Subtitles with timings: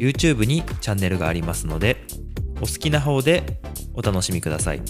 [0.00, 1.98] YouTube にチャンネルがありますので
[2.56, 3.60] お好きな方で
[3.92, 4.80] お楽しみください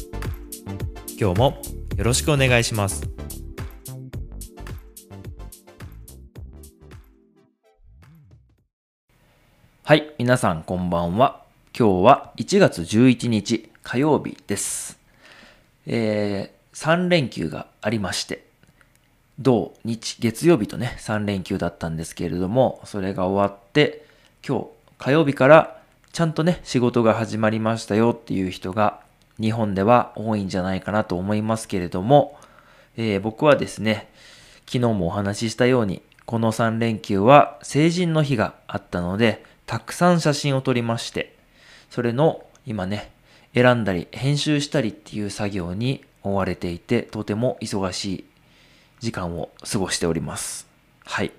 [1.18, 1.60] 今日も
[1.96, 3.10] よろしくお願いします
[9.82, 11.42] はい、皆さんこんばんは。
[11.76, 15.00] 今日は1月11日火曜日です。
[15.84, 18.44] えー、3連休がありまして、
[19.40, 24.06] 土日月曜日とね、3連休だったんですけれども、それが終わって、
[24.46, 25.80] 今日火曜日から
[26.12, 29.00] ちゃんとね、仕事が始まりましたよっていう人が
[29.40, 32.38] 日本では多いんじゃないかなと思いますけれども、
[32.98, 34.12] えー僕はですね、
[34.66, 41.34] 昨日もお話ししたように、この3連休は成人の日があったので、たくさん写真を撮りまして、
[41.88, 43.10] それの今ね、
[43.54, 48.24] 選んだり編集したりっていう作業に追われていて、とても忙しい
[48.98, 50.68] 時間を過ごしております。
[51.06, 51.32] はい。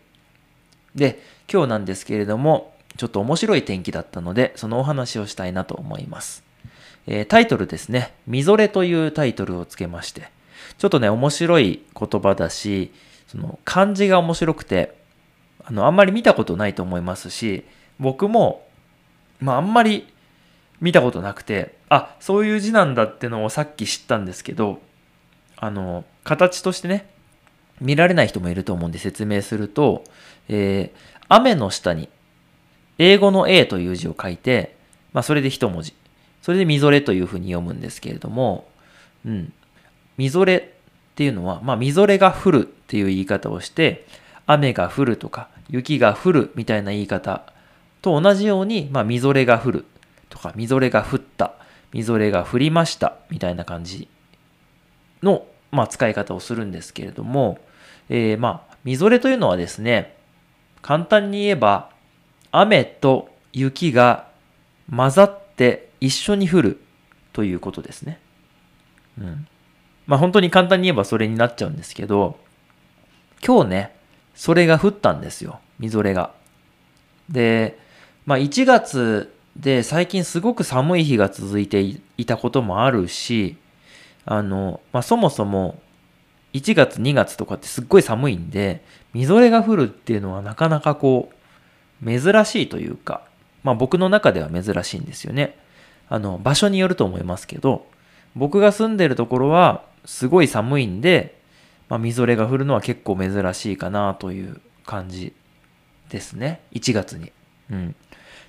[0.95, 6.43] で、今日なんですけれども、ちょっと面白い天気だったので、そのお話をしたいなと思います。
[7.07, 10.29] えータイトルですね、みぞれというタイトルをつけまして、
[10.77, 12.91] ちょっとね、面白い言葉だし、
[13.27, 14.95] その漢字が面白くて、
[15.63, 17.63] あの、あんまり見たことないと思いますし、
[17.99, 18.67] 僕も、
[19.39, 20.07] まあ、あんまり
[20.79, 24.81] 見たことなくて、あ、そういう字なんだってのをさっき知ったんですけど、
[25.57, 27.09] あの、形としてね、
[27.79, 30.03] 見られない人もいると思うんで説明すると、
[30.49, 32.09] えー雨の下に、
[33.03, 34.75] 英語の A という字を書いて、
[35.11, 35.95] まあ、それで一文字。
[36.43, 38.67] それでみぞれというふうに読むんですけれども、
[39.25, 39.51] うん。
[40.17, 40.61] みぞれっ
[41.15, 44.05] ていうのは、まあ、みぞれが降るっていう言い方をして、
[44.45, 47.41] 雨が降るとか、雪が降るみたいな言い方
[48.03, 49.85] と同じように、まあ、みぞれが降る
[50.29, 51.53] とか、みぞれが降った、
[51.93, 54.07] みぞれが降りましたみたいな感じ
[55.23, 57.57] の、まあ、使い方をするんですけれども、
[58.09, 60.17] えーまあ、みぞれというのはですね、
[60.81, 61.90] 簡単に言えば、
[62.51, 64.27] 雨と雪が
[64.93, 66.81] 混ざって一緒に降る
[67.33, 68.19] ということですね。
[69.19, 69.47] うん。
[70.07, 72.37] まあ本当に簡単に言えばそれになっちゃうんですけど、
[73.45, 73.95] 今日ね、
[74.35, 75.59] それが降ったんですよ。
[75.79, 76.31] みぞれが。
[77.29, 77.79] で、
[78.25, 81.81] まあ1月で最近すごく寒い日が続いて
[82.17, 83.57] いたこともあるし、
[84.25, 85.79] あの、まあそもそも
[86.53, 88.83] 1月2月とかってすっごい寒いんで、
[89.13, 91.35] みぞれが降るっていうのはなかなかこう、
[92.05, 93.23] 珍しいというか、
[93.63, 95.57] まあ僕の中では珍しいんですよね。
[96.09, 97.85] あの、場所によると思いますけど、
[98.35, 101.39] 僕が住んでるところはすごい寒いんで、
[101.89, 105.33] まあ、みぞれが降るのは結構珍しいかなという感じ
[106.09, 106.61] ですね。
[106.71, 107.31] 1月に。
[107.69, 107.95] うん。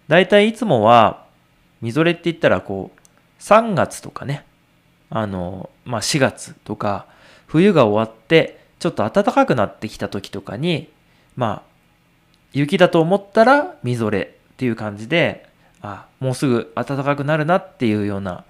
[0.09, 1.27] 大体いつもは、
[1.81, 3.01] みぞれって言ったらこう、
[3.43, 4.45] 3月とかね、
[5.11, 7.07] あの、まあ、4月とか、
[7.47, 10.89] 冬が終わって、ちょっと暖かくなってきた時とかに、
[11.37, 11.72] まあ、
[12.53, 15.49] 雪だと思ったらみぞれっていう感じで、
[15.81, 18.45] あ、もうすぐ暖かくなるなっていうような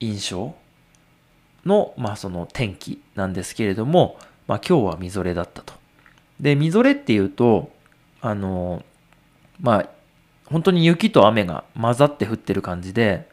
[0.00, 0.54] 印象
[1.64, 5.74] の、まあその天気なんですけれども、まあ今日はみぞれだったと。
[6.40, 7.70] で、みぞれっていうと、
[8.20, 8.84] あの、
[9.60, 9.88] まあ、
[10.46, 13.28] 本当に雪と雨が混ざって降ってる感じで、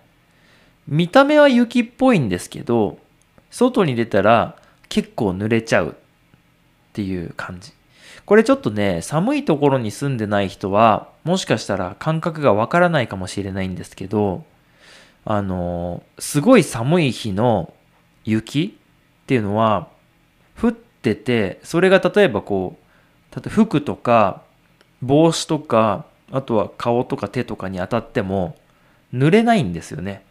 [0.88, 2.98] 見た目は雪っぽいんですけど、
[3.52, 4.56] 外に出たら
[4.90, 5.94] 結構濡れちゃうっ
[6.94, 7.74] ていう感じ。
[8.30, 14.46] これちょっとね、寒いところに住んでない人は、もしかしたら感覚がわからないかもしれないんですけど、
[15.26, 17.74] あの、すごい寒い日の
[18.26, 18.78] 雪
[19.24, 19.88] っていうのは、
[20.62, 22.78] 降ってて、それが例えばこ
[23.34, 24.44] う、例えば服とか、
[25.02, 28.56] 帽子とか、あとは顔とか手とかに当たっても、
[29.12, 30.24] 濡れないんですよね。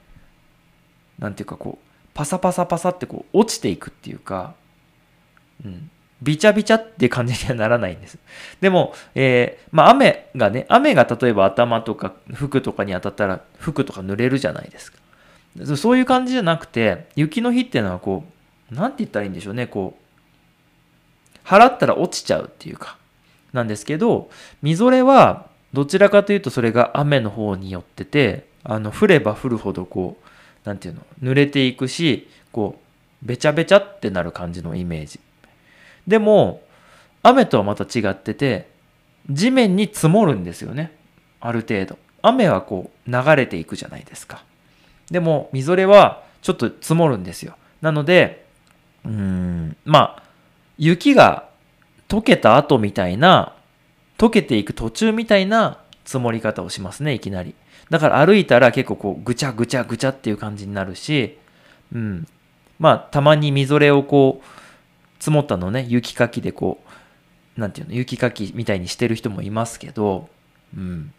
[1.18, 4.54] なんていうかこう、パサパサパサってこう、落ちていくっていうか、
[5.64, 5.90] うん。
[6.22, 8.18] びちゃびちゃって感じにはならないんです。
[8.60, 14.98] でも、えーまあ雨がね、雨が例えば頭とか服とかに当たったら服とか濡れるじゃないですか。
[15.76, 18.24] そういう感じじゃなくて、雪の日っていうのはこ
[18.70, 22.96] う、なんて言ったらいいんでしょうね、こう、払ったら落ちちゃうっていうか、
[23.52, 24.30] なんですけど、
[24.62, 32.80] みぞれはどちらかというとそれが雨の方によってて、あの、降れば降るほどこう、なんていうの、濡れていくし、こ
[33.22, 35.20] う、べちゃべちゃってなる感じのイメージ。
[36.08, 36.62] でも、
[37.22, 38.68] 雨とはまた違ってて、
[39.30, 40.92] 地面に積もるんですよね。
[41.40, 41.98] ある程度。
[42.22, 44.42] 雨はこう流れていくじゃないですか。
[45.10, 47.56] でも、みぞれはちょっと積もるんですよ。
[47.82, 48.46] なので、
[49.04, 50.22] うーん、まあ、
[50.78, 51.48] 雪が
[52.08, 53.54] 溶けた後みたいな、
[54.16, 57.54] 溶けていく途中みたいな積もり方をしますね、いきなり。
[57.90, 61.36] だから歩いたら結構こう、ぐちゃぐちゃぐちゃっていう感じになるし、
[61.92, 62.26] うん。
[62.78, 64.46] まあ、たまにみぞれをこう、
[65.18, 66.82] 積もったのね、雪かきでこ
[67.56, 70.28] う、なんていうの、雪かきみたいにしてる人もいますけど、
[70.76, 71.12] うん。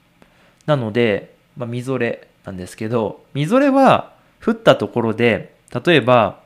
[0.66, 4.14] なので、まあ、みぞれなんですけど、みぞれは
[4.44, 5.54] 降ったところで、
[5.86, 6.40] 例えば、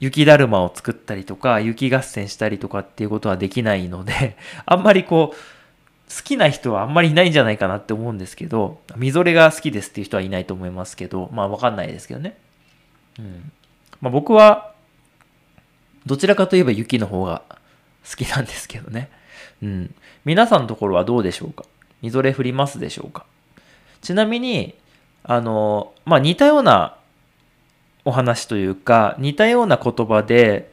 [0.00, 4.36] 雪だるまを作ったりとか、雪合戦したりとかっていうことはできないので、
[4.66, 5.36] あんまりこう、
[6.14, 12.36] 好きな人はあんまりいないんじゃないかなって思うんですけど、みぞれが好きですっていう人はいないと思いますけど、まあわかんないですけどね。
[13.18, 13.52] うん。
[14.00, 14.72] まあ僕は、
[16.08, 17.42] どちらかといえば雪の方が
[18.08, 19.10] 好きなんですけどね。
[19.62, 19.94] うん。
[20.24, 21.64] 皆さんのところはどうでしょうか？
[22.02, 23.24] みぞれ降りますでしょうか？
[24.00, 24.74] ちなみに、
[25.22, 26.96] あの、まあ似たような
[28.04, 30.72] お話というか、似たような言葉で、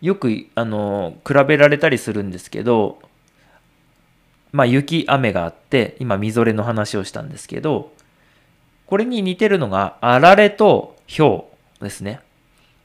[0.00, 3.00] よく、あの、比べられたりするんですけど、
[4.50, 7.92] まあ雪、雨があって、今みぞれの話をしたんですけど、
[8.86, 11.44] これに似てるのが、あられと氷
[11.80, 12.20] ですね。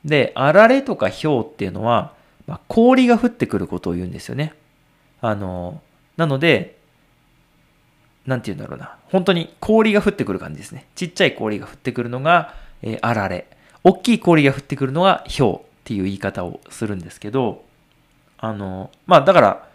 [0.08, 2.14] で、あられとか氷っていうのは、
[2.48, 4.54] まあ、氷が降ってくることを言うんですよね。
[5.22, 5.82] あの、
[6.16, 6.78] なので、
[8.26, 8.96] なんて言うんだろうな。
[9.12, 10.88] 本当に氷が降ってくる感じですね。
[10.96, 13.48] ちっちゃい氷が降ってくるのが、えー、あられ。
[13.84, 17.64] 大きい氷が降ってくるのが氷っていう言い方をするんですけど、
[18.38, 19.68] あの、まあだから、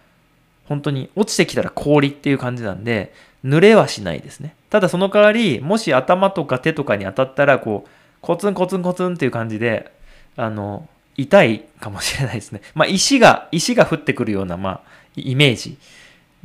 [0.66, 3.12] 本当に落ちてきたら氷っていう感じなんで、
[3.44, 4.54] 濡れはしないですね。
[4.70, 7.90] ただその代わり、もし頭とか手とかに当たったら、こう、
[8.22, 9.92] コツンコツンコツンっていう感じで、
[10.36, 12.62] あの、痛いかもしれないですね。
[12.74, 14.80] まあ、石が、石が降ってくるような、まあ、
[15.16, 15.78] イメージ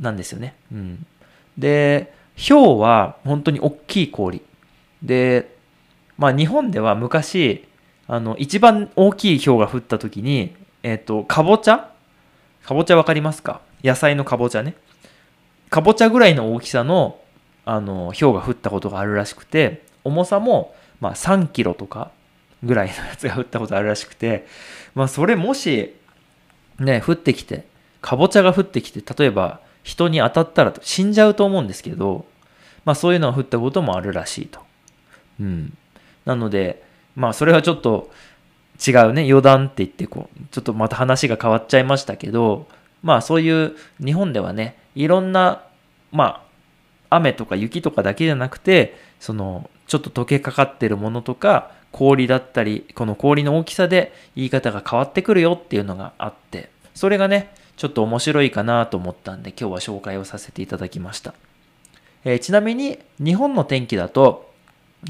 [0.00, 0.54] なんですよね。
[0.72, 1.06] うん。
[1.56, 4.42] で、氷は本当に大きい氷。
[5.02, 5.56] で、
[6.16, 7.66] まあ、日本では昔、
[8.06, 11.90] あの、一番大きい氷が降った時に、えっ、ー、と、かぼちゃ？
[12.64, 13.60] かぼちゃわかりますか？
[13.82, 14.74] 野菜のかぼちゃね。
[15.70, 17.20] かぼちゃぐらいの大きさの、
[17.64, 22.10] あの、氷が降ったことがあるらしくて、重さも、まあ、3キロとか
[22.62, 24.46] ぐらいのやつが降ったことあるらしくて、
[24.94, 25.94] まあ、それもし、
[26.78, 27.66] ね、降ってきて、
[28.00, 32.26] かぼちゃが降ってきて、例えば人に当たったら死んじゃうと思うんですけど、
[32.84, 34.60] まあ、そういうのが降ったこともあるらしいと。
[35.40, 35.76] うん。
[36.24, 36.82] なので、
[37.16, 38.10] まあ、それはちょっと
[38.86, 42.68] 違うね、余談って言って、こう、ちょっとまた話が変わっちゃいましたけど、
[43.02, 45.64] まあそういう日本ではね、いろんな、
[46.12, 46.44] ま
[47.10, 61.34] あ、雨とか雪とかだけじゃなくて、その、ちょっと溶けかかってるものとか、氷だったり、この氷の大きさで言い方が変わってくるよっていうのがあって、それがね、ちょっと面白いかなと思ったんで、今日は紹介をさせていただきました。
[62.24, 64.52] えー、ちなみに、日本の天気だと、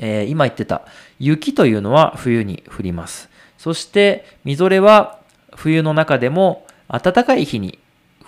[0.00, 0.82] えー、今言ってた
[1.18, 3.30] 雪というのは冬に降ります。
[3.56, 5.18] そして、みぞれは
[5.56, 7.78] 冬の中でも暖かい日に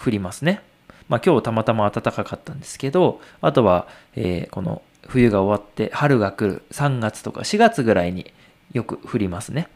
[0.02, 0.62] 降りますね。
[1.08, 3.87] まあ今日たまたま暖かかったんですけど、あとは、
[4.17, 8.33] えー、この冬が終わって春が来る3月とか4月ぐらいに
[8.73, 9.69] よく降りますね。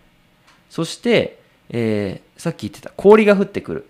[0.71, 1.41] そして、
[1.71, 3.89] えー、さっき言ってた氷が降ってくる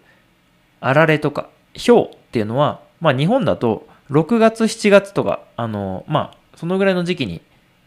[0.80, 7.42] あられとか氷っていうのは、まあ日本だと6月7月とか、あの、まあそのぐらいの時期に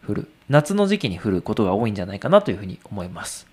[0.08, 3.47] 降る、夏の時期に降ることが多いんじゃないかなというふうに思います。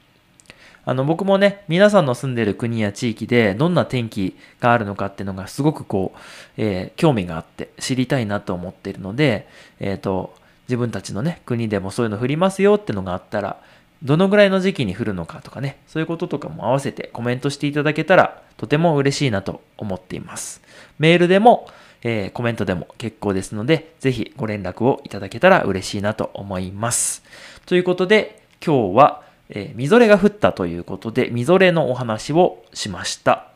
[0.84, 6.18] あの、僕もね、皆さんの住んでる国や地域でどんな天気があるのかっていうのがすごくこう、
[6.56, 9.48] えー、興味があって知りたいなと思っているので、
[9.80, 10.34] えっ、ー、と、
[10.68, 13.60] 自分たちのね、国でもそういうの降りますよってのがあったら、
[14.02, 20.62] どのぐらいの時期に降るのかとかね、そういうこととかも合わせてコメントしていただけたらとても嬉しいなと思っています。
[20.98, 21.68] メールでも、
[22.02, 27.22] えー、コメントでも結構ですので、ぜひご連絡をいただけたら嬉しいなと思います。
[27.64, 33.48] ということで、今日はえー、みぞれが降ったということで、みぞれのお話をしました。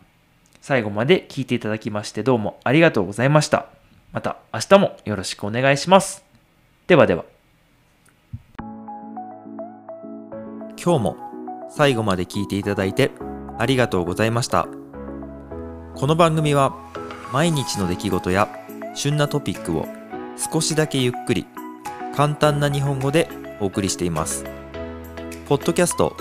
[0.61, 3.67] 最後まで聞いていただきましてどうもありがとうございました。
[4.13, 6.25] また明日もよろしくお願いします。
[6.87, 7.25] ではでは。
[10.83, 11.17] 今日も
[11.71, 13.11] 最後まで聞いていただいて
[13.59, 14.69] ありがとうございました。
[15.95, 16.77] この番組は
[17.33, 18.49] 毎日の出来事や
[18.95, 19.87] 旬なトピックを
[20.37, 21.47] 少しだけゆっくり
[22.15, 23.29] 簡単な日本語で
[23.61, 24.45] お送りしています。
[25.49, 26.15] ポッドキャスト、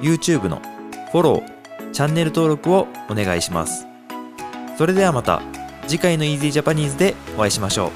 [0.00, 0.62] YouTube の
[1.10, 3.88] フォロー、チャンネル登録をお願いします。
[4.76, 5.42] それではまた
[5.88, 7.90] 次回の Easy Japanese でお会いしましょう。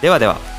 [0.00, 0.53] ではでは。